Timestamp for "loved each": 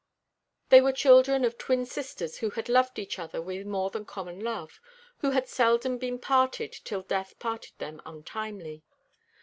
2.67-3.19